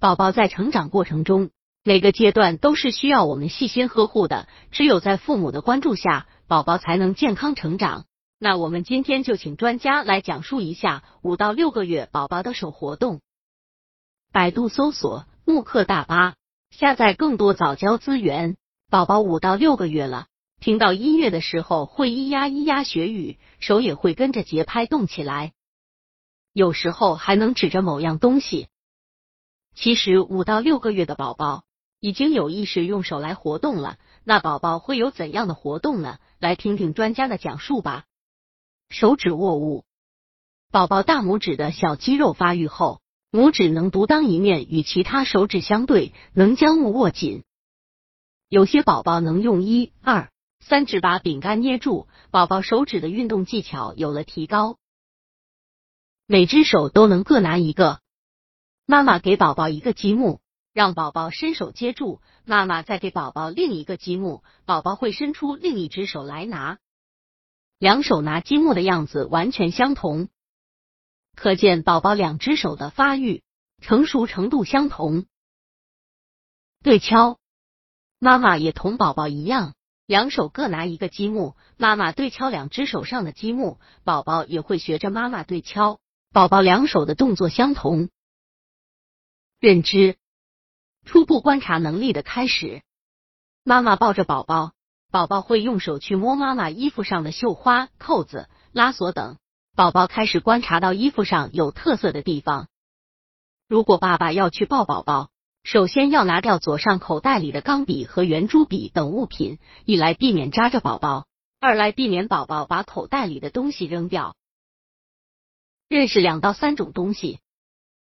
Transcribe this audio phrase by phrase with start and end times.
[0.00, 1.50] 宝宝在成长过程中，
[1.84, 4.48] 每个阶段都是需要我们细心呵护的。
[4.70, 8.06] 只有在父母的关注下，宝宝才能健康成长。
[8.38, 13.20] 那我们今天就请专家来讲述一下五到六个月宝宝的手活动。
[14.32, 16.32] 百度搜索“慕课大巴”，
[16.74, 18.56] 下载更多早教资源。
[18.88, 20.28] 宝宝五到六个月了，
[20.60, 25.52] 听到音乐的时候会咿呀咿呀学语，手也会跟着节拍动起来，
[26.54, 28.68] 有时候还能指着某样东西。
[29.74, 31.64] 其实五到六个月的宝宝
[32.00, 36.18] 已经有意识用手来活动了，那宝宝会有怎样的活动呢？
[36.38, 38.04] 来听听专家的讲述吧。
[38.88, 39.84] 手指握物，
[40.70, 47.44] 宝宝大拇指的小肌肉发育后，拇指能独当一面，与其他手指相对，能将物握紧。
[48.48, 54.76] 有些宝宝能用一二三指把饼干捏住，宝宝手指的运动技巧有了提高。
[56.26, 58.00] 每只手都能各拿一个，
[58.90, 60.40] 妈妈给宝宝一个积木，
[60.72, 66.80] 让宝宝伸手接住，妈妈再给宝宝另一个积木，宝宝会伸出另一只手来拿。
[67.78, 70.26] 两手拿积木的样子完全相同，
[71.36, 73.44] 可见宝宝两只手的发育
[73.80, 75.24] 成熟程度相同。
[76.82, 77.38] 对敲，
[78.18, 79.74] 妈妈也同宝宝一样，
[80.04, 86.00] 两手各拿一个积木，妈妈对敲两只手上的积木，宝宝也会学着妈妈对敲，
[86.32, 88.08] 宝宝两手的动作相同。
[89.60, 90.16] 认知，
[91.04, 92.80] 初步观察能力的开始，
[93.62, 94.72] 妈妈抱着宝宝。
[95.10, 99.36] 宝宝会用手去摸妈妈衣服上的绣花、扣子、拉锁等。
[99.76, 102.68] 宝宝开始观察到衣服上有特色的地方。
[103.68, 105.28] 如果爸爸要去抱宝宝，
[105.62, 111.26] 首先要拿掉左上口袋里的钢笔和圆珠笔等物品，一来避免扎着宝宝，
[111.60, 114.36] 二来避免宝宝把口袋里的东西扔掉。
[115.86, 117.40] 认识两到三种东西，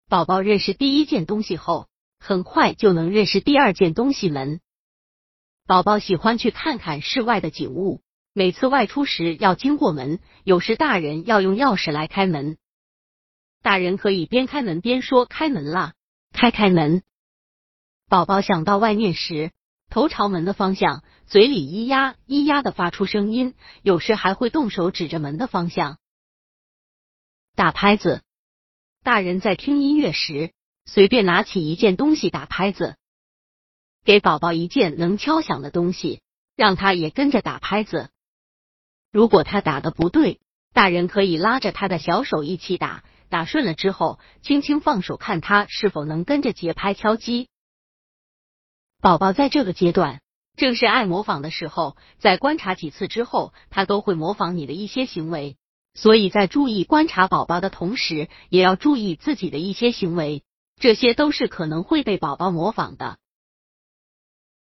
[0.09, 1.87] 宝宝认识第一件东西后，
[2.19, 4.59] 很快就能认识第二件东西门。
[5.65, 8.01] 宝宝喜欢去看看室外的景物，
[8.33, 12.57] 每次外出时要经过门，有时大人要用钥匙来开门。
[13.61, 15.93] 大人可以边开门边说：“开门啦，
[16.33, 17.01] 开开门。”
[18.09, 19.51] 宝宝想到外面时，
[19.89, 25.97] 头朝门的方向，嘴里咿呀咿呀的发出声音，有时还会动手指着门的方向
[27.55, 28.21] 打拍子。
[29.03, 30.53] 大人在听音乐时，
[30.85, 32.95] 随便拿起一件东西打拍子。
[34.05, 36.21] 给宝宝一件能敲响的东西，
[36.55, 38.09] 让他也跟着打拍子。
[39.11, 40.39] 如果他打的不对，
[40.71, 47.49] 大人可以拉着他的小手一起打，打顺了之后，轻轻放手，看他是否能跟着节拍敲击。
[49.01, 50.21] 宝宝在这个阶段
[50.55, 55.57] 正是爱模仿的时候，在观察几次之后，他都会模仿你的一些行为。
[55.93, 60.43] 所以在注意观察宝宝的同时，也要注意自己的一些行为，
[60.79, 63.17] 这些都是可能会被宝宝模仿的。